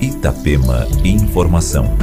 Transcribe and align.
Itapema 0.00 0.86
Informação. 1.04 1.96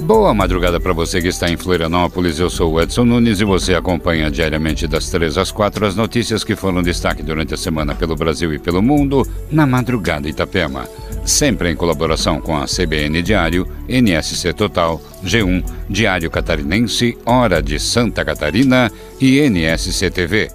Boa 0.00 0.34
madrugada 0.34 0.80
para 0.80 0.92
você 0.92 1.22
que 1.22 1.28
está 1.28 1.48
em 1.48 1.56
Florianópolis. 1.56 2.40
Eu 2.40 2.50
sou 2.50 2.72
o 2.72 2.80
Edson 2.80 3.04
Nunes 3.04 3.40
e 3.40 3.44
você 3.44 3.74
acompanha 3.74 4.30
diariamente 4.30 4.88
das 4.88 5.08
3 5.10 5.38
às 5.38 5.52
4 5.52 5.86
as 5.86 5.94
notícias 5.94 6.42
que 6.42 6.56
foram 6.56 6.82
destaque 6.82 7.22
durante 7.22 7.54
a 7.54 7.56
semana 7.56 7.94
pelo 7.94 8.16
Brasil 8.16 8.52
e 8.52 8.58
pelo 8.58 8.82
mundo 8.82 9.24
na 9.50 9.64
Madrugada 9.66 10.28
Itapema. 10.28 10.88
Sempre 11.24 11.70
em 11.70 11.76
colaboração 11.76 12.40
com 12.40 12.56
a 12.56 12.64
CBN 12.64 13.22
Diário, 13.22 13.68
NSC 13.88 14.52
Total, 14.52 15.00
G1, 15.24 15.64
Diário 15.88 16.30
Catarinense, 16.30 17.16
Hora 17.24 17.62
de 17.62 17.78
Santa 17.78 18.24
Catarina 18.24 18.90
e 19.20 19.38
NSC 19.48 20.10
TV. 20.10 20.50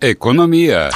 Economia. 0.00 0.88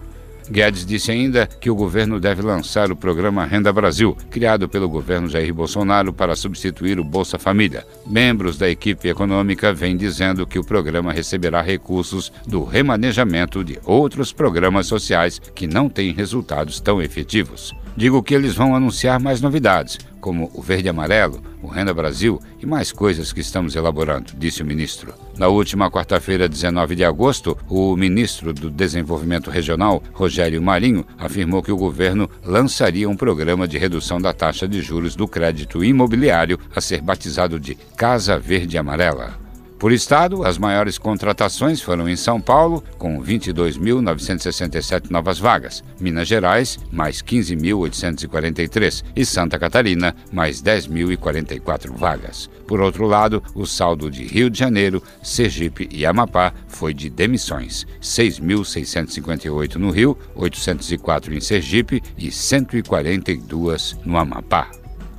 Guedes 0.50 0.85
disse 0.85 1.12
ainda 1.12 1.46
que 1.46 1.69
o 1.69 1.75
governo 1.75 2.19
deve 2.19 2.41
lançar 2.41 2.91
o 2.91 2.96
programa 2.96 3.46
Renda 3.46 3.72
Brasil, 3.74 4.16
criado 4.30 4.69
pelo 4.69 4.88
governo 4.88 5.28
Jair 5.28 5.53
Bolsonaro 5.53 6.13
para 6.13 6.35
substituir 6.35 7.00
o 7.00 7.03
Bolsa 7.03 7.38
Família. 7.38 7.85
Membros 8.06 8.57
da 8.57 8.69
equipe 8.69 9.09
econômica 9.09 9.74
vêm 9.74 9.97
dizendo 9.97 10.47
que 10.47 10.57
o 10.57 10.63
programa 10.63 11.12
receberá 11.12 11.62
recursos 11.62 12.31
do 12.47 12.63
remanejamento 12.63 13.63
de 13.63 13.80
outros 13.84 14.31
programas 14.31 14.88
sociais 14.88 15.40
que 15.53 15.68
não 15.68 15.90
têm 15.90 16.13
resultados 16.13 16.80
tão 16.80 17.02
efetivos. 17.02 17.75
Digo 17.97 18.22
que 18.22 18.35
eles 18.35 18.53
vão 18.53 18.75
anunciar 18.75 19.19
mais 19.19 19.41
novidades, 19.41 19.97
como 20.22 20.52
o 20.53 20.62
Verde 20.62 20.88
Amarelo, 20.88 21.41
o 21.63 21.68
Renda 21.68 21.91
Brasil 21.91 22.40
e 22.62 22.66
mais 22.66 22.91
coisas 22.91 23.34
que 23.34 23.40
estamos 23.40 23.75
elaborando, 23.75 24.34
disse 24.38 24.62
o 24.62 24.66
ministro. 24.66 25.16
Na 25.35 25.47
última 25.47 25.90
quarta-feira, 25.90 26.47
19 26.47 26.96
de 26.96 27.03
agosto, 27.03 27.57
o 27.68 27.96
ministro 27.96 28.53
do 28.53 28.69
Desenvolvimento 28.69 29.50
Regional, 29.50 30.03
Rogério 30.13 30.62
Marinho, 30.62 31.03
afirmou 31.18 31.63
que 31.63 31.72
o 31.72 31.78
governo 31.78 32.30
lançaria 32.46 33.09
um 33.09 33.18
programa 33.18 33.68
de 33.68 33.80
redução 33.80 34.22
da 34.22 34.31
taxa 34.31 34.68
de 34.68 34.80
juros 34.80 35.16
do 35.16 35.28
crédito 35.28 35.84
imobiliário 35.84 36.59
a 36.75 36.80
ser 36.80 37.02
batizado 37.02 37.59
de 37.59 37.74
Casa 37.96 38.38
Verde 38.38 38.78
Amarela. 38.78 39.47
Por 39.79 39.91
estado, 39.91 40.43
as 40.43 40.57
maiores 40.57 40.97
contratações 40.97 41.79
foram 41.81 42.09
em 42.09 42.15
São 42.15 42.41
Paulo, 42.41 42.83
com 42.97 43.21
22.967 43.21 45.11
novas 45.11 45.38
vagas, 45.38 45.83
Minas 45.99 46.27
Gerais, 46.27 46.79
mais 46.91 47.21
15.843 47.21 49.03
e 49.15 49.23
Santa 49.23 49.59
Catarina, 49.59 50.15
mais 50.31 50.63
10.044 50.63 51.91
vagas. 51.95 52.49
Por 52.65 52.81
outro 52.81 53.05
lado, 53.05 53.43
o 53.53 53.67
saldo 53.67 54.09
de 54.09 54.23
Rio 54.23 54.49
de 54.49 54.57
Janeiro, 54.57 55.01
Sergipe 55.21 55.88
e 55.91 56.07
Amapá 56.07 56.53
foi 56.68 56.91
de 56.91 57.07
demissões: 57.07 57.85
6.658 58.01 59.75
no 59.75 59.91
Rio, 59.91 60.18
804 60.33 61.35
em 61.35 61.39
Sergipe 61.39 62.01
e 62.18 62.31
142 62.31 63.95
no 64.03 64.18
Amapá. 64.18 64.71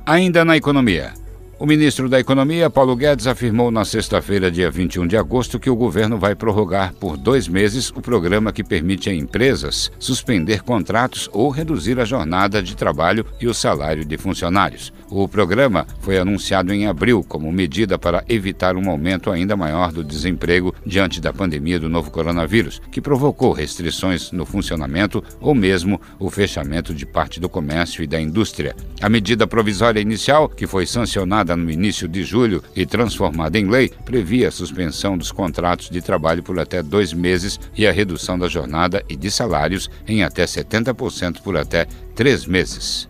Ainda 0.05 0.43
na 0.43 0.57
economia. 0.57 1.13
O 1.61 1.65
ministro 1.65 2.07
da 2.07 2.17
Economia, 2.17 2.69
Paulo 2.69 2.95
Guedes, 2.95 3.27
afirmou 3.27 3.69
na 3.69 3.83
sexta-feira, 3.83 4.49
dia 4.49 4.71
21 4.71 5.05
de 5.05 5.17
agosto, 5.17 5.59
que 5.59 5.69
o 5.69 5.75
governo 5.75 6.17
vai 6.17 6.33
prorrogar 6.33 6.93
por 6.93 7.17
dois 7.17 7.49
meses 7.49 7.89
o 7.89 8.01
programa 8.01 8.53
que 8.53 8.63
permite 8.63 9.09
a 9.09 9.13
empresas 9.13 9.91
suspender 9.99 10.63
contratos 10.63 11.29
ou 11.33 11.49
reduzir 11.49 11.99
a 11.99 12.05
jornada 12.05 12.63
de 12.63 12.77
trabalho 12.77 13.25
e 13.41 13.47
o 13.47 13.53
salário 13.53 14.05
de 14.05 14.17
funcionários. 14.17 14.93
O 15.09 15.27
programa 15.27 15.85
foi 15.99 16.17
anunciado 16.17 16.73
em 16.73 16.87
abril 16.87 17.25
como 17.27 17.51
medida 17.51 17.99
para 17.99 18.23
evitar 18.29 18.77
um 18.77 18.89
aumento 18.89 19.29
ainda 19.29 19.57
maior 19.57 19.91
do 19.91 20.01
desemprego 20.01 20.73
diante 20.85 21.19
da 21.19 21.33
pandemia 21.33 21.77
do 21.77 21.89
novo 21.89 22.09
coronavírus, 22.09 22.79
que 22.89 23.01
provocou 23.01 23.51
restrições 23.51 24.31
no 24.31 24.45
funcionamento 24.45 25.21
ou 25.41 25.53
mesmo 25.53 25.99
o 26.17 26.29
fechamento 26.29 26.93
de 26.93 27.05
parte 27.05 27.37
do 27.37 27.49
comércio 27.49 28.01
e 28.01 28.07
da 28.07 28.21
indústria. 28.21 28.73
A 29.01 29.09
medida 29.09 29.45
provisória 29.45 29.99
inicial, 29.99 30.47
que 30.47 30.65
foi 30.65 30.85
sancionada 30.85 31.48
no 31.55 31.69
início 31.69 32.07
de 32.07 32.23
julho 32.23 32.63
e 32.75 32.85
transformada 32.85 33.57
em 33.57 33.69
lei, 33.69 33.91
previa 34.05 34.47
a 34.47 34.51
suspensão 34.51 35.17
dos 35.17 35.31
contratos 35.31 35.89
de 35.89 36.01
trabalho 36.01 36.43
por 36.43 36.59
até 36.59 36.81
dois 36.81 37.13
meses 37.13 37.59
e 37.75 37.85
a 37.87 37.91
redução 37.91 38.37
da 38.37 38.47
jornada 38.47 39.03
e 39.09 39.15
de 39.15 39.29
salários 39.29 39.89
em 40.07 40.23
até 40.23 40.45
70% 40.45 41.41
por 41.41 41.57
até 41.57 41.85
três 42.15 42.45
meses. 42.45 43.09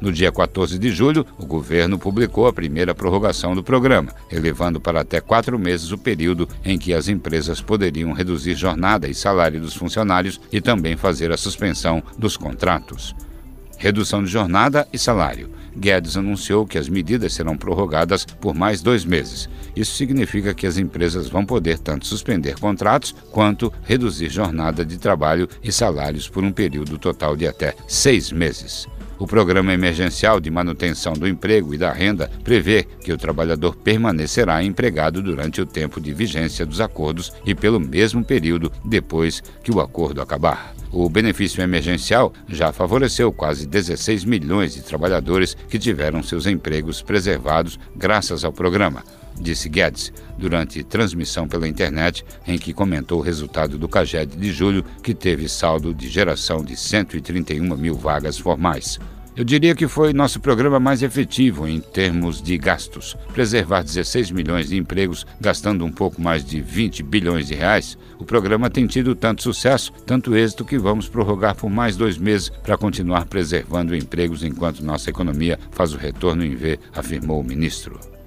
No 0.00 0.12
dia 0.12 0.30
14 0.30 0.78
de 0.78 0.90
julho, 0.90 1.26
o 1.36 1.44
governo 1.44 1.98
publicou 1.98 2.46
a 2.46 2.52
primeira 2.52 2.94
prorrogação 2.94 3.54
do 3.54 3.64
programa, 3.64 4.12
elevando 4.30 4.80
para 4.80 5.00
até 5.00 5.20
quatro 5.20 5.58
meses 5.58 5.90
o 5.90 5.98
período 5.98 6.48
em 6.64 6.78
que 6.78 6.94
as 6.94 7.08
empresas 7.08 7.60
poderiam 7.60 8.12
reduzir 8.12 8.54
jornada 8.54 9.08
e 9.08 9.14
salário 9.14 9.60
dos 9.60 9.74
funcionários 9.74 10.40
e 10.52 10.60
também 10.60 10.96
fazer 10.96 11.32
a 11.32 11.36
suspensão 11.36 12.00
dos 12.16 12.36
contratos. 12.36 13.14
Redução 13.76 14.22
de 14.22 14.30
jornada 14.30 14.86
e 14.92 14.98
salário. 14.98 15.50
Guedes 15.78 16.16
anunciou 16.16 16.66
que 16.66 16.76
as 16.76 16.88
medidas 16.88 17.32
serão 17.32 17.56
prorrogadas 17.56 18.24
por 18.24 18.54
mais 18.54 18.82
dois 18.82 19.04
meses. 19.04 19.48
Isso 19.74 19.94
significa 19.94 20.52
que 20.52 20.66
as 20.66 20.76
empresas 20.76 21.28
vão 21.28 21.44
poder 21.46 21.78
tanto 21.78 22.06
suspender 22.06 22.58
contratos 22.58 23.14
quanto 23.30 23.72
reduzir 23.84 24.28
jornada 24.28 24.84
de 24.84 24.98
trabalho 24.98 25.48
e 25.62 25.70
salários 25.70 26.28
por 26.28 26.42
um 26.42 26.52
período 26.52 26.98
total 26.98 27.36
de 27.36 27.46
até 27.46 27.74
seis 27.86 28.32
meses. 28.32 28.86
O 29.18 29.26
Programa 29.26 29.72
Emergencial 29.72 30.38
de 30.38 30.48
Manutenção 30.50 31.12
do 31.12 31.26
Emprego 31.26 31.74
e 31.74 31.78
da 31.78 31.92
Renda 31.92 32.30
prevê 32.44 32.84
que 33.02 33.12
o 33.12 33.18
trabalhador 33.18 33.74
permanecerá 33.74 34.62
empregado 34.62 35.20
durante 35.20 35.60
o 35.60 35.66
tempo 35.66 36.00
de 36.00 36.14
vigência 36.14 36.64
dos 36.64 36.80
acordos 36.80 37.32
e 37.44 37.54
pelo 37.54 37.80
mesmo 37.80 38.24
período 38.24 38.70
depois 38.84 39.42
que 39.62 39.72
o 39.72 39.80
acordo 39.80 40.22
acabar. 40.22 40.72
O 40.92 41.08
benefício 41.08 41.62
emergencial 41.62 42.32
já 42.48 42.72
favoreceu 42.72 43.32
quase 43.32 43.66
16 43.66 44.24
milhões 44.24 44.74
de 44.74 44.82
trabalhadores 44.82 45.54
que 45.68 45.78
tiveram 45.78 46.22
seus 46.22 46.46
empregos 46.46 47.02
preservados 47.02 47.78
graças 47.96 48.44
ao 48.44 48.52
programa 48.52 49.02
disse 49.42 49.68
Guedes, 49.68 50.12
durante 50.36 50.82
transmissão 50.82 51.48
pela 51.48 51.68
internet, 51.68 52.24
em 52.46 52.58
que 52.58 52.72
comentou 52.72 53.18
o 53.18 53.22
resultado 53.22 53.78
do 53.78 53.88
CAGED 53.88 54.36
de 54.36 54.52
julho, 54.52 54.84
que 55.02 55.14
teve 55.14 55.48
saldo 55.48 55.94
de 55.94 56.08
geração 56.08 56.62
de 56.62 56.76
131 56.76 57.76
mil 57.76 57.94
vagas 57.94 58.38
formais. 58.38 58.98
Eu 59.38 59.44
diria 59.44 59.72
que 59.72 59.86
foi 59.86 60.12
nosso 60.12 60.40
programa 60.40 60.80
mais 60.80 61.00
efetivo 61.00 61.68
em 61.68 61.78
termos 61.78 62.42
de 62.42 62.58
gastos. 62.58 63.16
Preservar 63.32 63.84
16 63.84 64.32
milhões 64.32 64.68
de 64.68 64.76
empregos, 64.76 65.24
gastando 65.40 65.84
um 65.84 65.92
pouco 65.92 66.20
mais 66.20 66.44
de 66.44 66.60
20 66.60 67.04
bilhões 67.04 67.46
de 67.46 67.54
reais. 67.54 67.96
O 68.18 68.24
programa 68.24 68.68
tem 68.68 68.84
tido 68.88 69.14
tanto 69.14 69.44
sucesso, 69.44 69.92
tanto 70.04 70.34
êxito, 70.34 70.64
que 70.64 70.76
vamos 70.76 71.08
prorrogar 71.08 71.54
por 71.54 71.70
mais 71.70 71.96
dois 71.96 72.18
meses 72.18 72.48
para 72.48 72.76
continuar 72.76 73.26
preservando 73.26 73.94
empregos 73.94 74.42
enquanto 74.42 74.84
nossa 74.84 75.08
economia 75.08 75.56
faz 75.70 75.94
o 75.94 75.98
retorno 75.98 76.44
em 76.44 76.56
V, 76.56 76.80
afirmou 76.92 77.40
o 77.40 77.44
ministro. 77.44 78.17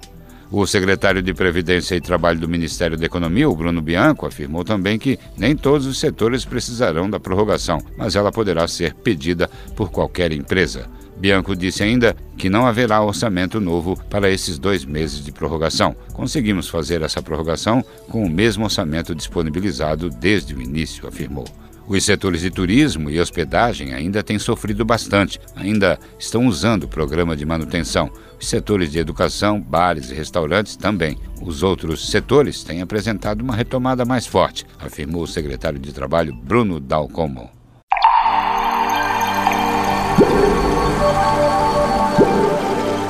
O 0.54 0.66
secretário 0.66 1.22
de 1.22 1.32
Previdência 1.32 1.94
e 1.94 2.00
Trabalho 2.00 2.38
do 2.38 2.46
Ministério 2.46 2.98
da 2.98 3.06
Economia, 3.06 3.48
o 3.48 3.56
Bruno 3.56 3.80
Bianco, 3.80 4.26
afirmou 4.26 4.62
também 4.62 4.98
que 4.98 5.18
nem 5.34 5.56
todos 5.56 5.86
os 5.86 5.98
setores 5.98 6.44
precisarão 6.44 7.08
da 7.08 7.18
prorrogação, 7.18 7.78
mas 7.96 8.16
ela 8.16 8.30
poderá 8.30 8.68
ser 8.68 8.92
pedida 8.92 9.48
por 9.74 9.90
qualquer 9.90 10.30
empresa. 10.30 10.90
Bianco 11.16 11.56
disse 11.56 11.82
ainda 11.82 12.14
que 12.36 12.50
não 12.50 12.66
haverá 12.66 13.00
orçamento 13.00 13.58
novo 13.60 13.98
para 14.10 14.30
esses 14.30 14.58
dois 14.58 14.84
meses 14.84 15.24
de 15.24 15.32
prorrogação. 15.32 15.96
Conseguimos 16.12 16.68
fazer 16.68 17.00
essa 17.00 17.22
prorrogação 17.22 17.82
com 18.10 18.22
o 18.22 18.30
mesmo 18.30 18.64
orçamento 18.64 19.14
disponibilizado 19.14 20.10
desde 20.10 20.54
o 20.54 20.60
início, 20.60 21.08
afirmou. 21.08 21.46
Os 21.92 22.04
setores 22.04 22.40
de 22.40 22.50
turismo 22.50 23.10
e 23.10 23.20
hospedagem 23.20 23.92
ainda 23.92 24.22
têm 24.22 24.38
sofrido 24.38 24.82
bastante, 24.82 25.38
ainda 25.54 25.98
estão 26.18 26.46
usando 26.46 26.84
o 26.84 26.88
programa 26.88 27.36
de 27.36 27.44
manutenção. 27.44 28.10
Os 28.40 28.48
setores 28.48 28.90
de 28.90 28.98
educação, 28.98 29.60
bares 29.60 30.10
e 30.10 30.14
restaurantes 30.14 30.74
também. 30.74 31.18
Os 31.42 31.62
outros 31.62 32.10
setores 32.10 32.64
têm 32.64 32.80
apresentado 32.80 33.42
uma 33.42 33.54
retomada 33.54 34.06
mais 34.06 34.26
forte, 34.26 34.64
afirmou 34.78 35.24
o 35.24 35.26
secretário 35.26 35.78
de 35.78 35.92
Trabalho 35.92 36.34
Bruno 36.34 36.80
Dalcomo. 36.80 37.50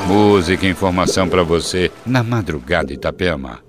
Música 0.08 0.66
e 0.66 0.70
informação 0.70 1.28
para 1.28 1.44
você 1.44 1.88
na 2.04 2.24
madrugada 2.24 2.92
Itapema. 2.92 3.60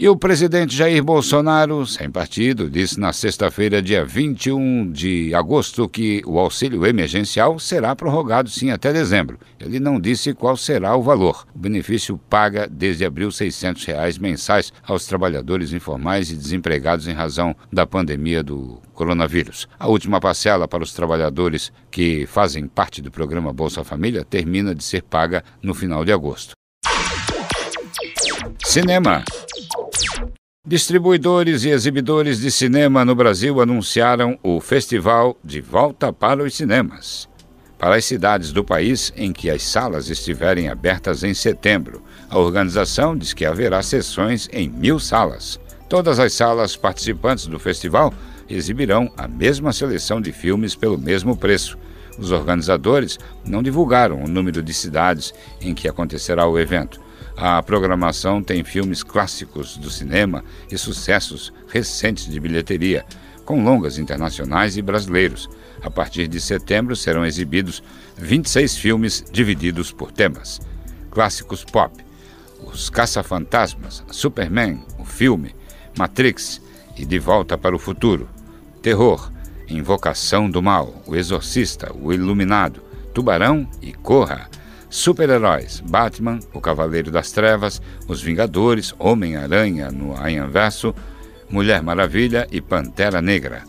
E 0.00 0.08
o 0.08 0.14
presidente 0.14 0.76
Jair 0.76 1.02
Bolsonaro, 1.02 1.84
sem 1.84 2.08
partido, 2.08 2.70
disse 2.70 3.00
na 3.00 3.12
sexta-feira, 3.12 3.82
dia 3.82 4.04
21 4.04 4.92
de 4.92 5.34
agosto, 5.34 5.88
que 5.88 6.22
o 6.24 6.38
auxílio 6.38 6.86
emergencial 6.86 7.58
será 7.58 7.96
prorrogado 7.96 8.48
sim 8.48 8.70
até 8.70 8.92
dezembro. 8.92 9.40
Ele 9.58 9.80
não 9.80 9.98
disse 9.98 10.32
qual 10.32 10.56
será 10.56 10.94
o 10.94 11.02
valor. 11.02 11.44
O 11.52 11.58
benefício 11.58 12.16
paga 12.30 12.68
desde 12.70 13.04
abril 13.04 13.32
600 13.32 13.84
reais 13.86 14.18
mensais 14.18 14.72
aos 14.86 15.04
trabalhadores 15.04 15.72
informais 15.72 16.30
e 16.30 16.36
desempregados 16.36 17.08
em 17.08 17.12
razão 17.12 17.56
da 17.72 17.84
pandemia 17.84 18.40
do 18.40 18.80
coronavírus. 18.94 19.66
A 19.80 19.88
última 19.88 20.20
parcela 20.20 20.68
para 20.68 20.84
os 20.84 20.92
trabalhadores 20.92 21.72
que 21.90 22.24
fazem 22.26 22.68
parte 22.68 23.02
do 23.02 23.10
programa 23.10 23.52
Bolsa 23.52 23.82
Família 23.82 24.24
termina 24.24 24.76
de 24.76 24.84
ser 24.84 25.02
paga 25.02 25.42
no 25.60 25.74
final 25.74 26.04
de 26.04 26.12
agosto. 26.12 26.52
Cinema. 28.64 29.24
Distribuidores 30.68 31.64
e 31.64 31.70
exibidores 31.70 32.38
de 32.40 32.50
cinema 32.50 33.02
no 33.02 33.14
Brasil 33.14 33.58
anunciaram 33.58 34.38
o 34.42 34.60
festival 34.60 35.34
de 35.42 35.62
volta 35.62 36.12
para 36.12 36.44
os 36.44 36.54
cinemas. 36.54 37.26
Para 37.78 37.96
as 37.96 38.04
cidades 38.04 38.52
do 38.52 38.62
país 38.62 39.10
em 39.16 39.32
que 39.32 39.48
as 39.48 39.62
salas 39.62 40.10
estiverem 40.10 40.68
abertas 40.68 41.24
em 41.24 41.32
setembro, 41.32 42.02
a 42.28 42.38
organização 42.38 43.16
diz 43.16 43.32
que 43.32 43.46
haverá 43.46 43.82
sessões 43.82 44.46
em 44.52 44.68
mil 44.68 45.00
salas. 45.00 45.58
Todas 45.88 46.18
as 46.18 46.34
salas 46.34 46.76
participantes 46.76 47.46
do 47.46 47.58
festival 47.58 48.12
exibirão 48.46 49.10
a 49.16 49.26
mesma 49.26 49.72
seleção 49.72 50.20
de 50.20 50.32
filmes 50.32 50.74
pelo 50.74 50.98
mesmo 50.98 51.34
preço. 51.34 51.78
Os 52.18 52.30
organizadores 52.30 53.18
não 53.42 53.62
divulgaram 53.62 54.22
o 54.22 54.28
número 54.28 54.62
de 54.62 54.74
cidades 54.74 55.32
em 55.62 55.74
que 55.74 55.88
acontecerá 55.88 56.46
o 56.46 56.58
evento. 56.58 57.07
A 57.40 57.62
programação 57.62 58.42
tem 58.42 58.64
filmes 58.64 59.04
clássicos 59.04 59.76
do 59.76 59.88
cinema 59.88 60.44
e 60.68 60.76
sucessos 60.76 61.52
recentes 61.68 62.28
de 62.28 62.40
bilheteria, 62.40 63.06
com 63.44 63.62
longas 63.62 63.96
internacionais 63.96 64.76
e 64.76 64.82
brasileiros. 64.82 65.48
A 65.80 65.88
partir 65.88 66.26
de 66.26 66.40
setembro 66.40 66.96
serão 66.96 67.24
exibidos 67.24 67.80
26 68.16 68.76
filmes 68.78 69.24
divididos 69.30 69.92
por 69.92 70.10
temas. 70.10 70.60
Clássicos 71.12 71.62
pop, 71.64 72.04
Os 72.60 72.90
Caça-Fantasmas, 72.90 74.02
Superman, 74.10 74.82
o 74.98 75.04
filme, 75.04 75.54
Matrix 75.96 76.60
e 76.96 77.06
De 77.06 77.20
Volta 77.20 77.56
para 77.56 77.76
o 77.76 77.78
Futuro. 77.78 78.28
Terror, 78.82 79.30
Invocação 79.68 80.50
do 80.50 80.60
Mal, 80.60 81.04
O 81.06 81.14
Exorcista, 81.14 81.94
O 81.94 82.12
Iluminado, 82.12 82.82
Tubarão 83.14 83.70
e 83.80 83.92
Corra. 83.92 84.50
Super-heróis: 84.90 85.80
Batman, 85.80 86.40
O 86.52 86.60
Cavaleiro 86.60 87.10
das 87.10 87.30
Trevas, 87.30 87.80
Os 88.06 88.22
Vingadores, 88.22 88.94
Homem-Aranha 88.98 89.90
no 89.90 90.14
Verso, 90.50 90.94
Mulher 91.50 91.82
Maravilha 91.82 92.46
e 92.50 92.60
Pantera 92.60 93.20
Negra. 93.20 93.62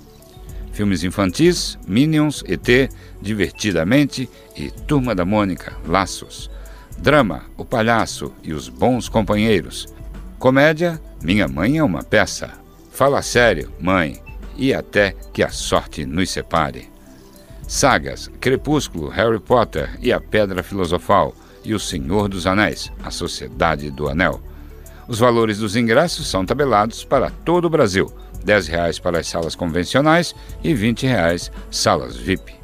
Filmes 0.72 1.04
infantis: 1.04 1.78
Minions, 1.88 2.44
ET, 2.48 2.90
Divertidamente 3.22 4.30
e 4.56 4.72
Turma 4.72 5.14
da 5.14 5.26
Mônica, 5.26 5.74
Laços. 5.86 6.50
Drama: 6.98 7.44
O 7.58 7.66
Palhaço 7.66 8.34
e 8.44 8.54
os 8.54 8.70
Bons 8.70 9.10
Companheiros. 9.10 9.88
Comédia: 10.38 11.02
Minha 11.22 11.48
Mãe 11.48 11.78
é 11.78 11.84
uma 11.84 12.04
Peça. 12.04 12.52
Fala 12.92 13.22
sério, 13.22 13.72
mãe, 13.80 14.22
e 14.58 14.74
até 14.74 15.16
que 15.32 15.42
a 15.42 15.50
sorte 15.50 16.06
nos 16.06 16.30
separe. 16.30 16.90
Sagas: 17.70 18.32
Crepúsculo, 18.42 19.10
Harry 19.10 19.40
Potter 19.40 19.96
e 20.02 20.12
a 20.12 20.20
Pedra 20.20 20.64
Filosofal 20.64 21.36
e 21.64 21.76
O 21.76 21.80
Senhor 21.80 22.28
dos 22.28 22.48
Anéis, 22.48 22.92
A 23.04 23.12
Sociedade 23.12 23.92
do 23.92 24.10
Anel. 24.10 24.42
Os 25.08 25.20
valores 25.20 25.60
dos 25.60 25.76
ingressos 25.76 26.28
são 26.28 26.44
tabelados 26.44 27.04
para 27.04 27.30
todo 27.30 27.66
o 27.66 27.70
Brasil: 27.70 28.08
R$ 28.40 28.44
10 28.44 28.98
para 28.98 29.20
as 29.20 29.28
salas 29.28 29.54
convencionais 29.54 30.34
e 30.64 30.70
R$ 30.70 30.74
20 30.74 31.06
salas 31.70 32.18
VIP. 32.18 32.56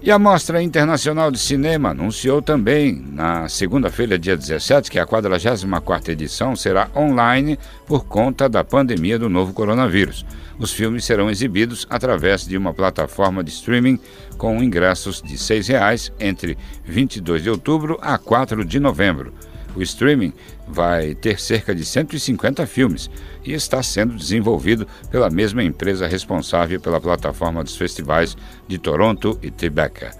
E 0.00 0.12
a 0.12 0.18
Mostra 0.18 0.62
Internacional 0.62 1.28
de 1.28 1.40
Cinema 1.40 1.90
anunciou 1.90 2.40
também, 2.40 3.04
na 3.12 3.48
segunda-feira, 3.48 4.16
dia 4.16 4.36
17, 4.36 4.92
que 4.92 4.98
a 4.98 5.04
44ª 5.04 6.10
edição 6.10 6.54
será 6.54 6.88
online 6.94 7.58
por 7.84 8.04
conta 8.04 8.48
da 8.48 8.62
pandemia 8.62 9.18
do 9.18 9.28
novo 9.28 9.52
coronavírus. 9.52 10.24
Os 10.56 10.72
filmes 10.72 11.04
serão 11.04 11.28
exibidos 11.28 11.84
através 11.90 12.46
de 12.46 12.56
uma 12.56 12.72
plataforma 12.72 13.42
de 13.42 13.50
streaming 13.50 13.98
com 14.36 14.62
ingressos 14.62 15.20
de 15.20 15.32
R$ 15.32 15.36
6,00 15.36 16.12
entre 16.20 16.56
22 16.84 17.42
de 17.42 17.50
outubro 17.50 17.98
a 18.00 18.16
4 18.16 18.64
de 18.64 18.78
novembro. 18.78 19.32
O 19.78 19.82
streaming 19.82 20.32
vai 20.66 21.14
ter 21.14 21.38
cerca 21.38 21.72
de 21.72 21.84
150 21.84 22.66
filmes 22.66 23.08
e 23.44 23.52
está 23.52 23.80
sendo 23.80 24.16
desenvolvido 24.16 24.88
pela 25.08 25.30
mesma 25.30 25.62
empresa 25.62 26.08
responsável 26.08 26.80
pela 26.80 27.00
plataforma 27.00 27.62
dos 27.62 27.76
festivais 27.76 28.36
de 28.66 28.76
Toronto 28.76 29.38
e 29.40 29.52
Tribeca. 29.52 30.10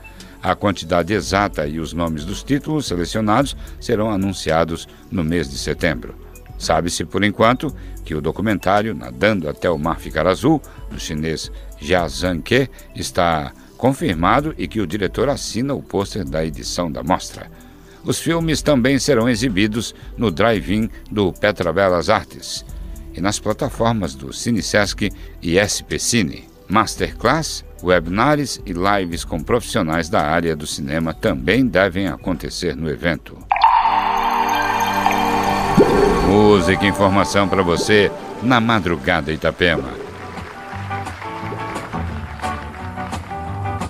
A 0.41 0.55
quantidade 0.55 1.12
exata 1.12 1.67
e 1.67 1.81
os 1.81 1.93
nomes 1.93 2.25
dos 2.25 2.45
títulos 2.45 2.87
selecionados 2.87 3.57
serão 3.81 4.12
anunciados 4.12 4.87
no 5.11 5.25
mês 5.25 5.50
de 5.50 5.59
setembro. 5.59 6.15
Sabe-se, 6.57 7.05
por 7.05 7.25
enquanto, 7.25 7.75
que 8.05 8.15
o 8.15 8.21
documentário 8.21 8.95
Nadando 8.95 9.49
até 9.49 9.69
o 9.69 9.77
Mar 9.77 9.99
Ficar 9.99 10.29
Azul, 10.29 10.62
do 10.88 11.00
chinês 11.00 11.50
Jia 11.81 12.07
Zhangke, 12.07 12.71
está 12.95 13.53
confirmado 13.77 14.55
e 14.57 14.69
que 14.69 14.81
o 14.81 14.87
diretor 14.87 15.29
assina 15.29 15.75
o 15.75 15.83
pôster 15.83 16.25
da 16.25 16.45
edição 16.45 16.93
da 16.93 17.03
mostra. 17.03 17.50
Os 18.05 18.19
filmes 18.19 18.62
também 18.62 18.99
serão 18.99 19.28
exibidos 19.28 19.95
no 20.17 20.31
drive-in 20.31 20.88
do 21.11 21.33
Petra 21.33 21.73
Belas 21.73 22.09
Artes 22.09 22.64
e 23.14 23.21
nas 23.21 23.38
plataformas 23.38 24.14
do 24.14 24.33
CineSesc 24.33 25.11
e 25.43 25.59
SP 25.59 25.99
Cine. 25.99 26.45
Masterclass, 26.69 27.64
webinars 27.83 28.61
e 28.64 28.73
lives 28.73 29.25
com 29.25 29.40
profissionais 29.40 30.09
da 30.09 30.21
área 30.21 30.55
do 30.55 30.67
cinema 30.67 31.14
também 31.14 31.67
devem 31.67 32.09
acontecer 32.09 32.76
no 32.76 32.88
evento. 32.90 33.38
Música 36.28 36.85
e 36.85 36.88
informação 36.88 37.49
para 37.49 37.62
você 37.62 38.12
na 38.43 38.61
madrugada 38.61 39.33
Itapema. 39.33 40.08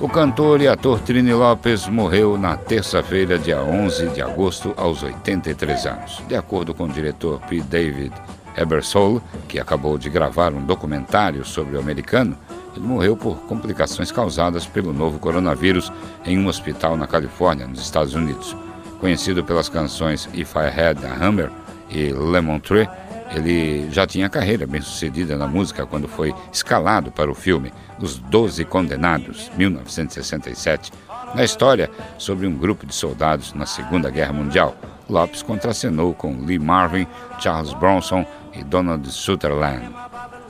O 0.00 0.09
cantor 0.09 0.61
e 0.62 0.69
ator 0.69 1.00
Trini 1.00 1.33
Lopes 1.33 1.88
morreu 1.88 2.38
na 2.38 2.57
terça-feira, 2.57 3.37
dia 3.37 3.61
11 3.61 4.11
de 4.11 4.23
agosto, 4.23 4.73
aos 4.76 5.02
83 5.02 5.87
anos. 5.87 6.23
De 6.28 6.37
acordo 6.37 6.73
com 6.73 6.85
o 6.85 6.88
diretor 6.88 7.40
P. 7.49 7.61
David 7.62 8.12
Ebersole, 8.57 9.21
que 9.49 9.59
acabou 9.59 9.99
de 9.99 10.09
gravar 10.09 10.52
um 10.55 10.64
documentário 10.64 11.45
sobre 11.45 11.76
o 11.76 11.81
americano, 11.81 12.38
ele 12.76 12.87
morreu 12.87 13.17
por 13.17 13.38
complicações 13.40 14.12
causadas 14.12 14.67
pelo 14.67 14.93
novo 14.93 15.19
coronavírus 15.19 15.93
em 16.25 16.38
um 16.38 16.47
hospital 16.47 16.97
na 16.97 17.09
Califórnia, 17.09 17.67
nos 17.67 17.81
Estados 17.81 18.14
Unidos. 18.14 18.57
Conhecido 19.00 19.43
pelas 19.43 19.69
canções 19.69 20.28
If 20.33 20.55
I 20.55 20.81
Had 20.81 21.05
a 21.05 21.26
Hammer 21.26 21.50
e 21.90 22.12
Lemon 22.12 22.61
Tree, 22.61 22.88
ele 23.35 23.91
já 23.91 24.07
tinha 24.07 24.29
carreira 24.29 24.67
bem 24.67 24.81
sucedida 24.81 25.37
na 25.37 25.47
música 25.47 25.87
quando 25.87 26.09
foi 26.09 26.35
escalado 26.53 27.11
para 27.11 27.31
o 27.31 27.35
filme 27.35 27.73
Os 28.01 28.19
Doze 28.19 28.65
Condenados, 28.65 29.51
1967. 29.57 30.93
Na 31.35 31.45
história 31.45 31.91
sobre 32.17 32.47
um 32.47 32.57
grupo 32.57 32.87
de 32.87 32.95
soldados 32.95 33.53
na 33.53 33.67
Segunda 33.67 34.11
Guerra 34.11 34.33
Mundial, 34.33 34.77
Lopes 35.09 35.43
contracenou 35.43 36.15
com 36.15 36.45
Lee 36.45 36.59
Marvin, 36.59 37.07
Charles 37.39 37.73
Bronson 37.75 38.25
e 38.55 38.63
Donald 38.63 39.11
Sutherland. 39.11 39.95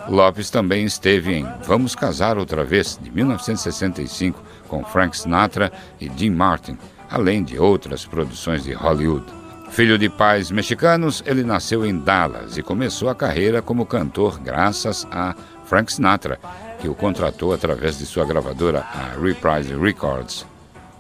Lopes 0.09 0.51
também 0.51 0.85
esteve 0.85 1.35
em 1.35 1.47
Vamos 1.65 1.95
Casar 1.95 2.39
Outra 2.39 2.65
Vez, 2.65 2.99
de 3.01 3.11
1965, 3.11 4.43
com 4.69 4.85
Frank 4.85 5.17
Sinatra 5.17 5.71
e 6.01 6.09
Dean 6.09 6.33
Martin, 6.33 6.79
além 7.11 7.43
de 7.43 7.59
outras 7.59 8.07
produções 8.07 8.65
de 8.65 8.73
Hollywood. 8.73 9.38
Filho 9.71 9.99
de 9.99 10.09
pais 10.09 10.51
mexicanos, 10.51 11.23
ele 11.25 11.45
nasceu 11.45 11.85
em 11.87 11.97
Dallas 11.97 12.57
e 12.57 12.63
começou 12.63 13.09
a 13.09 13.15
carreira 13.15 13.63
como 13.63 13.87
cantor 13.87 14.41
graças 14.41 15.07
a 15.11 15.35
Frank 15.67 15.93
Sinatra, 15.93 16.41
que 16.81 16.89
o 16.89 16.95
contratou 16.95 17.53
através 17.53 17.99
de 17.99 18.07
sua 18.07 18.25
gravadora, 18.25 18.81
a 18.81 19.21
Reprise 19.21 19.75
Records. 19.75 20.47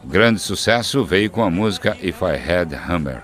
O 0.04 0.06
grande 0.06 0.38
sucesso 0.38 1.04
veio 1.04 1.30
com 1.30 1.42
a 1.42 1.50
música 1.50 1.96
If 2.02 2.20
I 2.22 2.36
Had 2.36 2.72
Hammer, 2.88 3.22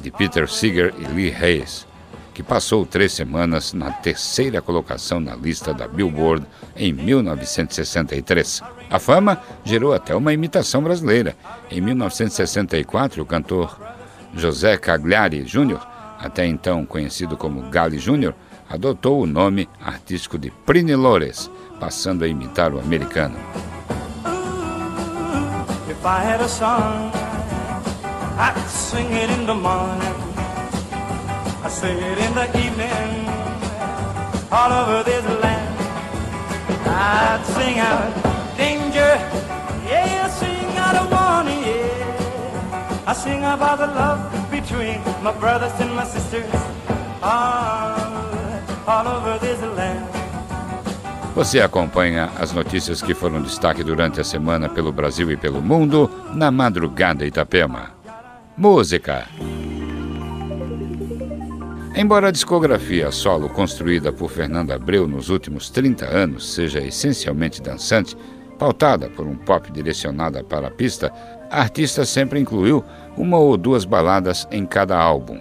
de 0.00 0.10
Peter 0.10 0.48
Seeger 0.48 0.92
e 0.98 1.06
Lee 1.06 1.34
Hayes, 1.34 1.86
que 2.34 2.42
passou 2.42 2.84
três 2.84 3.12
semanas 3.12 3.72
na 3.72 3.90
terceira 3.90 4.60
colocação 4.60 5.20
na 5.20 5.34
lista 5.34 5.72
da 5.72 5.86
Billboard 5.86 6.44
em 6.76 6.92
1963. 6.92 8.62
A 8.90 8.98
fama 8.98 9.40
gerou 9.64 9.94
até 9.94 10.14
uma 10.14 10.32
imitação 10.32 10.82
brasileira. 10.82 11.36
Em 11.70 11.80
1964, 11.80 13.22
o 13.22 13.26
cantor 13.26 13.78
José 14.36 14.76
Cagliari 14.76 15.42
Jr., 15.42 15.80
até 16.18 16.46
então 16.46 16.84
conhecido 16.84 17.36
como 17.36 17.70
Gali 17.70 17.98
Jr., 17.98 18.32
adotou 18.68 19.22
o 19.22 19.26
nome 19.26 19.68
artístico 19.80 20.38
de 20.38 20.50
Prini 20.50 20.94
Lores, 20.94 21.50
passando 21.78 22.24
a 22.24 22.28
imitar 22.28 22.72
o 22.74 22.80
americano. 22.80 23.36
I 43.08 43.12
sing 43.14 43.44
about 43.44 43.78
the 43.78 43.86
love 43.86 44.50
between 44.50 45.00
my 45.22 45.30
brothers 45.30 45.70
and 45.78 45.94
my 45.94 46.04
sisters 46.04 46.50
all, 47.22 49.06
over 49.06 49.38
this 49.38 49.60
land. 49.76 50.04
Você 51.36 51.60
acompanha 51.60 52.32
as 52.36 52.52
notícias 52.52 53.00
que 53.00 53.14
foram 53.14 53.42
destaque 53.42 53.84
durante 53.84 54.20
a 54.20 54.24
semana 54.24 54.68
pelo 54.68 54.90
Brasil 54.90 55.30
e 55.30 55.36
pelo 55.36 55.62
mundo 55.62 56.10
na 56.34 56.50
Madrugada 56.50 57.24
Itapema. 57.24 57.92
Música. 58.56 59.28
Embora 61.94 62.28
a 62.28 62.32
discografia 62.32 63.12
solo 63.12 63.48
construída 63.48 64.12
por 64.12 64.30
Fernando 64.30 64.72
Abreu 64.72 65.06
nos 65.06 65.28
últimos 65.28 65.70
30 65.70 66.06
anos 66.06 66.54
seja 66.54 66.80
essencialmente 66.80 67.62
dançante, 67.62 68.16
pautada 68.58 69.08
por 69.10 69.26
um 69.26 69.36
pop 69.36 69.70
direcionado 69.70 70.42
para 70.44 70.68
a 70.68 70.70
pista, 70.70 71.12
a 71.50 71.60
artista 71.60 72.04
sempre 72.04 72.40
incluiu 72.40 72.84
uma 73.16 73.38
ou 73.38 73.56
duas 73.56 73.84
baladas 73.84 74.46
em 74.50 74.66
cada 74.66 74.98
álbum. 74.98 75.40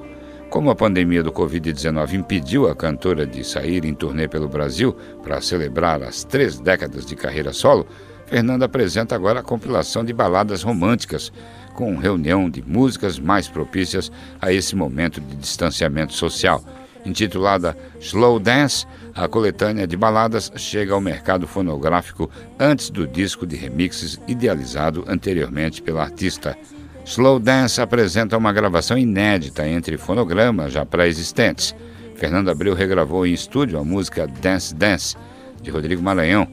Como 0.49 0.69
a 0.69 0.75
pandemia 0.75 1.21
do 1.21 1.31
Covid-19 1.31 2.13
impediu 2.13 2.69
a 2.69 2.75
cantora 2.75 3.25
de 3.25 3.43
sair 3.43 3.83
em 3.83 3.93
turnê 3.93 4.27
pelo 4.27 4.47
Brasil 4.47 4.95
para 5.23 5.41
celebrar 5.41 6.01
as 6.01 6.23
três 6.23 6.59
décadas 6.59 7.05
de 7.05 7.15
carreira 7.15 7.51
solo, 7.51 7.85
Fernanda 8.25 8.65
apresenta 8.65 9.15
agora 9.15 9.41
a 9.41 9.43
compilação 9.43 10.03
de 10.03 10.13
baladas 10.13 10.63
românticas, 10.63 11.31
com 11.73 11.97
reunião 11.97 12.49
de 12.49 12.63
músicas 12.63 13.19
mais 13.19 13.47
propícias 13.47 14.11
a 14.41 14.51
esse 14.51 14.75
momento 14.75 15.19
de 15.19 15.35
distanciamento 15.35 16.13
social. 16.13 16.63
Intitulada 17.05 17.77
Slow 17.99 18.39
Dance, 18.39 18.87
a 19.15 19.29
coletânea 19.29 19.87
de 19.87 19.95
baladas 19.95 20.51
chega 20.57 20.93
ao 20.93 20.99
mercado 20.99 21.47
fonográfico 21.47 22.29
antes 22.59 22.89
do 22.89 23.07
disco 23.07 23.47
de 23.47 23.55
remixes 23.55 24.19
idealizado 24.27 25.05
anteriormente 25.07 25.81
pela 25.81 26.03
artista. 26.03 26.57
Slow 27.05 27.39
Dance 27.39 27.79
apresenta 27.79 28.37
uma 28.37 28.51
gravação 28.51 28.97
inédita 28.97 29.65
entre 29.65 29.95
fonogramas 29.95 30.73
já 30.73 30.85
pré-existentes. 30.85 31.73
Fernando 32.15 32.49
Abreu 32.49 32.73
regravou 32.73 33.25
em 33.25 33.31
estúdio 33.31 33.79
a 33.79 33.85
música 33.85 34.27
Dance 34.27 34.75
Dance, 34.75 35.15
de 35.61 35.71
Rodrigo 35.71 36.03
Maranhão, 36.03 36.45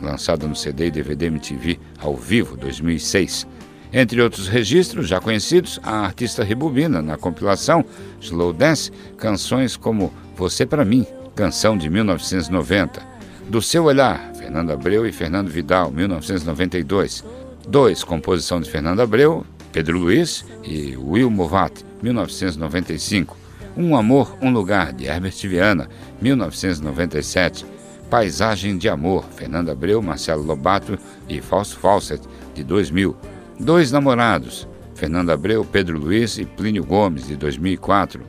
lançada 0.00 0.46
no 0.46 0.56
CD 0.56 0.86
e 0.86 0.90
DVD 0.90 1.26
MTV 1.26 1.78
ao 1.98 2.16
vivo 2.16 2.56
2006. 2.56 3.46
Entre 3.92 4.22
outros 4.22 4.48
registros 4.48 5.06
já 5.06 5.20
conhecidos, 5.20 5.78
a 5.82 6.06
artista 6.06 6.42
rebobina 6.42 7.02
na 7.02 7.18
compilação 7.18 7.84
Slow 8.22 8.54
Dance 8.54 8.90
canções 9.18 9.76
como 9.76 10.14
Você 10.36 10.64
para 10.64 10.84
mim, 10.84 11.06
canção 11.34 11.76
de 11.76 11.88
1990, 11.88 13.10
Do 13.48 13.60
seu 13.60 13.84
olhar, 13.84 14.32
Fernando 14.36 14.70
Abreu 14.70 15.04
e 15.06 15.12
Fernando 15.12 15.48
Vidal, 15.48 15.90
1992. 15.90 17.24
2. 17.68 18.04
Composição 18.04 18.60
de 18.60 18.70
Fernando 18.70 19.00
Abreu, 19.00 19.44
Pedro 19.72 19.98
Luiz 19.98 20.44
e 20.62 20.96
Will 20.96 21.30
Movat, 21.30 21.84
1995. 22.02 23.36
Um 23.76 23.96
Amor, 23.96 24.36
Um 24.40 24.50
Lugar, 24.50 24.92
de 24.92 25.06
Herbert 25.06 25.36
Viana, 25.42 25.88
1997. 26.20 27.66
Paisagem 28.08 28.76
de 28.76 28.88
Amor, 28.88 29.24
Fernando 29.36 29.70
Abreu, 29.70 30.02
Marcelo 30.02 30.42
Lobato 30.42 30.98
e 31.28 31.40
Fausto 31.40 31.76
Fawcett, 31.78 32.22
de 32.54 32.64
2000. 32.64 33.16
Dois 33.58 33.92
Namorados, 33.92 34.66
Fernando 34.94 35.30
Abreu, 35.30 35.64
Pedro 35.64 35.98
Luiz 35.98 36.38
e 36.38 36.44
Plínio 36.44 36.84
Gomes, 36.84 37.28
de 37.28 37.36
2004. 37.36 38.20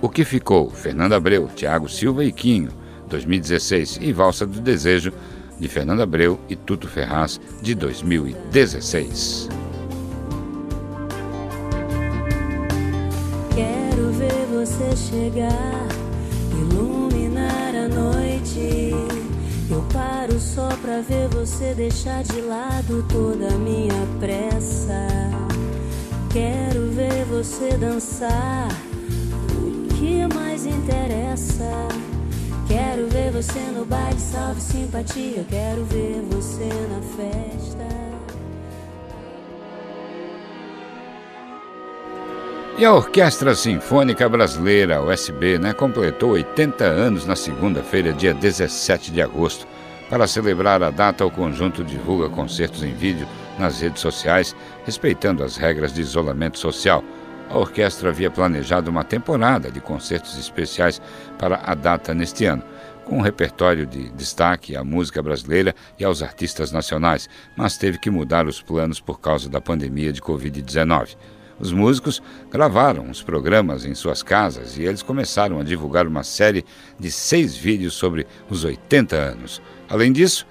O 0.00 0.08
que 0.08 0.24
ficou, 0.24 0.70
Fernando 0.70 1.14
Abreu, 1.14 1.48
Tiago 1.54 1.88
Silva 1.88 2.24
e 2.24 2.30
Quinho, 2.30 2.70
2016. 3.08 3.98
E 4.00 4.12
Valsa 4.12 4.46
do 4.46 4.60
Desejo, 4.60 5.12
de 5.58 5.68
Fernando 5.68 6.02
Abreu 6.02 6.38
e 6.48 6.54
Tuto 6.54 6.86
Ferraz, 6.86 7.40
de 7.60 7.74
2016. 7.74 9.48
Quero 13.54 14.12
ver 14.12 14.46
você 14.52 14.96
chegar, 14.96 15.88
iluminar 16.52 17.74
a 17.74 17.88
noite. 17.88 18.90
Eu 19.68 19.82
paro 19.92 20.38
só 20.38 20.68
pra 20.80 21.00
ver 21.00 21.28
você 21.28 21.74
deixar 21.74 22.22
de 22.22 22.40
lado 22.40 23.04
toda 23.08 23.48
a 23.48 23.58
minha 23.58 24.06
pressa. 24.20 25.08
Quero 26.32 26.90
ver 26.92 27.24
você 27.24 27.76
dançar, 27.76 28.68
mais 30.58 30.66
interessa. 30.66 31.88
Quero 32.66 33.06
ver 33.08 33.30
você 33.30 33.60
no 33.74 33.84
baile, 33.84 34.18
salve 34.18 34.60
simpatia. 34.60 35.44
Quero 35.48 35.84
ver 35.84 36.20
você 36.30 36.68
na 36.90 37.00
festa. 37.16 37.88
E 42.76 42.84
a 42.84 42.92
Orquestra 42.92 43.54
Sinfônica 43.54 44.28
Brasileira, 44.28 45.02
USB, 45.02 45.58
né, 45.58 45.72
completou 45.72 46.30
80 46.30 46.84
anos 46.84 47.26
na 47.26 47.34
segunda-feira, 47.34 48.12
dia 48.12 48.32
17 48.32 49.10
de 49.10 49.20
agosto. 49.20 49.66
Para 50.08 50.26
celebrar 50.26 50.82
a 50.82 50.90
data, 50.90 51.26
o 51.26 51.30
conjunto 51.30 51.82
divulga 51.82 52.28
concertos 52.28 52.82
em 52.82 52.94
vídeo 52.94 53.26
nas 53.58 53.80
redes 53.80 54.00
sociais, 54.00 54.54
respeitando 54.84 55.42
as 55.42 55.56
regras 55.56 55.92
de 55.92 56.00
isolamento 56.00 56.58
social. 56.58 57.02
A 57.50 57.56
orquestra 57.56 58.10
havia 58.10 58.30
planejado 58.30 58.90
uma 58.90 59.02
temporada 59.02 59.70
de 59.70 59.80
concertos 59.80 60.38
especiais 60.38 61.00
para 61.38 61.58
a 61.64 61.74
data 61.74 62.12
neste 62.12 62.44
ano, 62.44 62.62
com 63.06 63.18
um 63.18 63.22
repertório 63.22 63.86
de 63.86 64.10
destaque 64.10 64.76
à 64.76 64.84
música 64.84 65.22
brasileira 65.22 65.74
e 65.98 66.04
aos 66.04 66.22
artistas 66.22 66.70
nacionais, 66.70 67.26
mas 67.56 67.78
teve 67.78 67.98
que 67.98 68.10
mudar 68.10 68.46
os 68.46 68.60
planos 68.60 69.00
por 69.00 69.18
causa 69.18 69.48
da 69.48 69.62
pandemia 69.62 70.12
de 70.12 70.20
Covid-19. 70.20 71.16
Os 71.58 71.72
músicos 71.72 72.22
gravaram 72.50 73.10
os 73.10 73.22
programas 73.22 73.86
em 73.86 73.94
suas 73.94 74.22
casas 74.22 74.76
e 74.76 74.82
eles 74.82 75.02
começaram 75.02 75.58
a 75.58 75.64
divulgar 75.64 76.06
uma 76.06 76.22
série 76.22 76.64
de 77.00 77.10
seis 77.10 77.56
vídeos 77.56 77.94
sobre 77.94 78.26
os 78.50 78.62
80 78.62 79.16
anos. 79.16 79.62
Além 79.88 80.12
disso, 80.12 80.46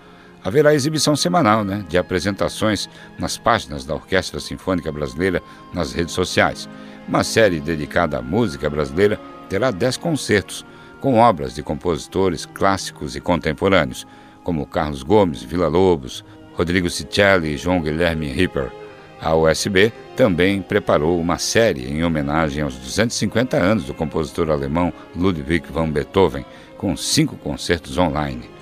haverá 0.48 0.74
exibição 0.74 1.14
semanal 1.14 1.66
né, 1.66 1.84
de 1.90 1.98
apresentações 1.98 2.90
nas 3.20 3.38
páginas 3.38 3.84
da 3.84 3.94
Orquestra 3.94 4.40
Sinfônica 4.40 4.90
Brasileira 4.94 5.44
nas 5.74 5.92
redes 5.92 6.14
sociais. 6.14 6.70
Uma 7.06 7.22
série 7.22 7.60
dedicada 7.60 8.18
à 8.18 8.22
música 8.22 8.70
brasileira 8.70 9.20
terá 9.50 9.72
dez 9.72 9.98
concertos, 9.98 10.66
com 11.02 11.16
obras 11.16 11.54
de 11.54 11.62
compositores 11.62 12.46
clássicos 12.46 13.14
e 13.14 13.20
contemporâneos, 13.20 14.08
como 14.42 14.66
Carlos 14.66 15.04
Gomes, 15.04 15.44
Vila 15.44 15.68
Lobos, 15.68 16.24
Rodrigo 16.54 16.90
Cicelli 16.90 17.50
e 17.50 17.58
João 17.58 17.82
Guilherme 17.82 18.28
Ripper. 18.28 18.72
A 19.20 19.36
USB 19.36 19.92
também 20.16 20.62
preparou 20.62 21.20
uma 21.20 21.38
série 21.38 21.92
em 21.92 22.06
homenagem 22.06 22.64
aos 22.64 22.76
250 22.78 23.58
anos 23.58 23.84
do 23.84 23.94
compositor 23.94 24.50
alemão 24.50 24.94
Ludwig 25.14 25.70
van 25.70 25.90
Beethoven, 25.90 26.46
com 26.78 26.96
cinco 26.96 27.36
concertos 27.36 27.98
online. 27.98 28.57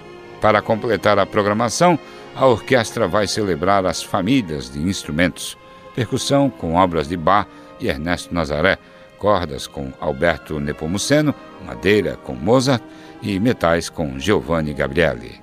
Para 0.46 0.62
completar 0.62 1.18
a 1.18 1.26
programação, 1.26 1.98
a 2.36 2.46
orquestra 2.46 3.08
vai 3.08 3.26
celebrar 3.26 3.84
as 3.84 4.04
famílias 4.04 4.70
de 4.70 4.80
instrumentos, 4.80 5.58
percussão 5.96 6.52
com 6.52 6.76
obras 6.76 7.08
de 7.08 7.18
Bach 7.18 7.48
e 7.80 7.88
Ernesto 7.88 8.32
Nazaré, 8.32 8.78
cordas 9.18 9.66
com 9.66 9.92
Alberto 10.00 10.60
Nepomuceno, 10.60 11.34
madeira 11.66 12.16
com 12.18 12.36
Mozart 12.36 12.84
e 13.24 13.40
metais 13.40 13.90
com 13.90 14.20
Giovanni 14.20 14.72
Gabrielli. 14.72 15.42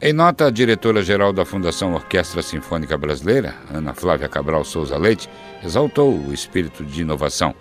Em 0.00 0.14
nota, 0.14 0.46
a 0.46 0.50
diretora-geral 0.50 1.30
da 1.30 1.44
Fundação 1.44 1.92
Orquestra 1.92 2.40
Sinfônica 2.40 2.96
Brasileira, 2.96 3.54
Ana 3.74 3.92
Flávia 3.92 4.26
Cabral 4.26 4.64
Souza 4.64 4.96
Leite, 4.96 5.28
exaltou 5.62 6.18
o 6.18 6.32
espírito 6.32 6.82
de 6.82 7.02
inovação. 7.02 7.54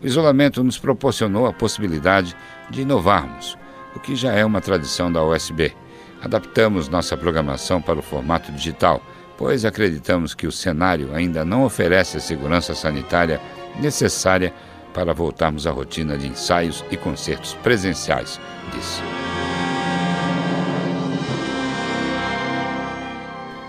O 0.00 0.06
isolamento 0.06 0.62
nos 0.62 0.78
proporcionou 0.78 1.44
a 1.44 1.52
possibilidade 1.52 2.36
de 2.70 2.82
inovarmos, 2.82 3.58
o 3.96 3.98
que 3.98 4.14
já 4.14 4.32
é 4.32 4.44
uma 4.44 4.60
tradição 4.60 5.10
da 5.10 5.20
USB. 5.24 5.74
Adaptamos 6.22 6.88
nossa 6.88 7.16
programação 7.16 7.82
para 7.82 7.98
o 7.98 8.02
formato 8.02 8.50
digital, 8.52 9.02
pois 9.36 9.64
acreditamos 9.64 10.34
que 10.34 10.46
o 10.46 10.52
cenário 10.52 11.14
ainda 11.14 11.44
não 11.44 11.64
oferece 11.64 12.16
a 12.16 12.20
segurança 12.20 12.74
sanitária 12.74 13.40
necessária 13.80 14.52
para 14.92 15.12
voltarmos 15.12 15.66
à 15.66 15.70
rotina 15.70 16.16
de 16.16 16.28
ensaios 16.28 16.84
e 16.90 16.96
concertos 16.96 17.54
presenciais, 17.54 18.40
disse. 18.72 19.02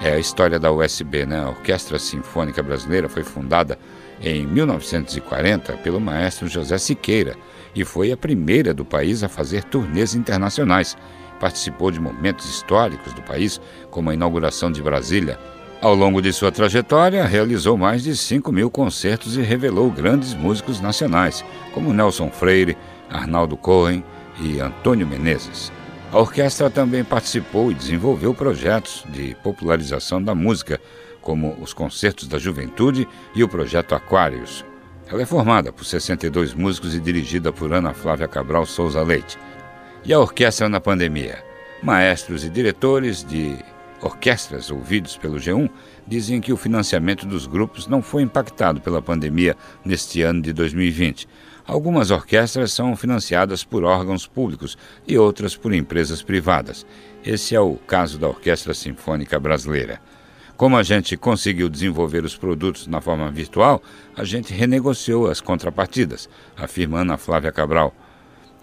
É 0.06 0.14
a 0.14 0.20
história 0.20 0.60
da 0.60 0.72
USB, 0.72 1.26
né? 1.26 1.40
A 1.40 1.50
Orquestra 1.50 1.98
Sinfônica 1.98 2.62
Brasileira 2.62 3.10
foi 3.10 3.24
fundada 3.24 3.76
em 4.22 4.46
1940 4.46 5.74
pelo 5.78 6.00
maestro 6.00 6.48
José 6.48 6.78
Siqueira 6.78 7.36
e 7.74 7.84
foi 7.84 8.12
a 8.12 8.18
primeira 8.18 8.72
do 8.72 8.86
país 8.86 9.24
a 9.24 9.28
fazer 9.28 9.64
turnês 9.64 10.14
internacionais. 10.14 10.96
Participou 11.40 11.92
de 11.92 12.00
momentos 12.00 12.50
históricos 12.50 13.14
do 13.14 13.22
país, 13.22 13.60
como 13.90 14.10
a 14.10 14.14
inauguração 14.14 14.72
de 14.72 14.82
Brasília. 14.82 15.40
Ao 15.82 15.94
longo 15.94 16.22
de 16.22 16.32
sua 16.34 16.52
trajetória, 16.52 17.26
realizou 17.26 17.78
mais 17.78 18.04
de 18.04 18.16
5 18.16 18.52
mil 18.52 18.72
concertos 18.72 19.38
e 19.38 19.42
revelou 19.42 19.92
grandes 19.92 20.34
músicos 20.34 20.80
nacionais, 20.80 21.44
como 21.74 21.94
Nelson 21.94 22.32
Freire, 22.32 22.78
Arnaldo 23.10 23.56
Cohen 23.56 24.04
e 24.40 24.60
Antônio 24.60 25.06
Menezes. 25.06 25.72
A 26.12 26.20
orquestra 26.20 26.70
também 26.70 27.04
participou 27.04 27.72
e 27.72 27.76
desenvolveu 27.76 28.34
projetos 28.34 29.04
de 29.10 29.36
popularização 29.44 30.24
da 30.24 30.34
música, 30.34 30.80
como 31.22 31.58
os 31.60 31.74
Concertos 31.74 32.28
da 32.28 32.38
Juventude 32.38 33.08
e 33.36 33.44
o 33.44 33.50
Projeto 33.50 33.96
Aquários. 33.96 34.64
Ela 35.08 35.22
é 35.22 35.26
formada 35.26 35.72
por 35.72 35.84
62 35.84 36.54
músicos 36.54 36.96
e 36.96 37.00
dirigida 37.00 37.52
por 37.52 37.74
Ana 37.74 37.94
Flávia 37.94 38.28
Cabral 38.28 38.66
Souza 38.66 39.02
Leite. 39.04 39.38
E 40.06 40.14
a 40.14 40.20
orquestra 40.20 40.70
na 40.70 40.80
pandemia? 40.80 41.44
Maestros 41.82 42.44
e 42.44 42.50
diretores 42.50 43.24
de 43.24 43.58
orquestras 44.02 44.70
ouvidos 44.70 45.18
pelo 45.18 45.38
G1 45.38 45.70
dizem 46.08 46.40
que 46.40 46.54
o 46.54 46.58
financiamento 46.58 47.26
dos 47.26 47.48
grupos 47.48 47.88
não 47.88 48.02
foi 48.02 48.22
impactado 48.22 48.80
pela 48.80 49.02
pandemia 49.02 49.58
neste 49.84 50.22
ano 50.22 50.42
de 50.42 50.54
2020 50.54 51.28
Algumas 51.68 52.12
orquestras 52.12 52.72
são 52.72 52.96
financiadas 52.96 53.64
por 53.64 53.84
órgãos 53.84 54.28
públicos 54.28 54.78
e 55.08 55.18
outras 55.18 55.58
por 55.58 55.74
empresas 55.74 56.22
privadas. 56.22 56.86
Esse 57.26 57.56
é 57.56 57.60
o 57.60 57.76
caso 57.76 58.20
da 58.20 58.28
Orquestra 58.28 58.72
Sinfônica 58.72 59.40
Brasileira. 59.40 60.00
Como 60.56 60.78
a 60.78 60.84
gente 60.84 61.18
conseguiu 61.18 61.68
desenvolver 61.68 62.24
os 62.24 62.38
produtos 62.38 62.86
na 62.86 63.02
forma 63.02 63.32
virtual, 63.32 63.82
a 64.16 64.24
gente 64.24 64.54
renegociou 64.54 65.28
as 65.28 65.42
contrapartidas, 65.42 66.30
afirma 66.56 67.00
Ana 67.00 67.18
Flávia 67.18 67.52
Cabral. 67.52 67.92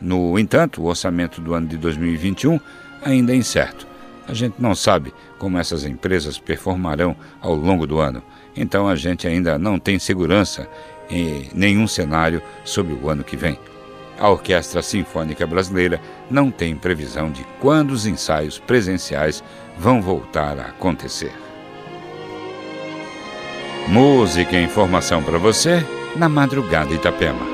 No 0.02 0.36
entanto, 0.36 0.82
o 0.82 0.86
orçamento 0.86 1.40
do 1.40 1.54
ano 1.54 1.68
de 1.68 1.76
2021 1.76 2.58
ainda 3.04 3.32
é 3.32 3.36
incerto. 3.36 3.86
A 4.26 4.34
gente 4.34 4.56
não 4.58 4.74
sabe 4.74 5.14
como 5.38 5.58
essas 5.58 5.84
empresas 5.84 6.38
performarão 6.38 7.16
ao 7.40 7.54
longo 7.54 7.86
do 7.86 8.00
ano, 8.00 8.20
então 8.56 8.88
a 8.88 8.96
gente 8.96 9.28
ainda 9.28 9.58
não 9.58 9.78
tem 9.78 9.98
segurança 10.00 10.68
em 11.08 11.48
nenhum 11.54 11.86
cenário 11.86 12.42
sobre 12.64 12.94
o 12.94 13.08
ano 13.08 13.22
que 13.22 13.36
vem. 13.36 13.56
A 14.18 14.28
Orquestra 14.28 14.82
Sinfônica 14.82 15.46
Brasileira 15.46 16.00
não 16.28 16.50
tem 16.50 16.74
previsão 16.74 17.30
de 17.30 17.44
quando 17.60 17.92
os 17.92 18.04
ensaios 18.04 18.58
presenciais 18.58 19.42
vão 19.78 20.02
voltar 20.02 20.58
a 20.58 20.66
acontecer. 20.66 21.32
Música 23.88 24.56
e 24.56 24.64
informação 24.64 25.22
para 25.22 25.38
você 25.38 25.84
na 26.16 26.28
madrugada 26.28 26.92
Itapema. 26.92 27.51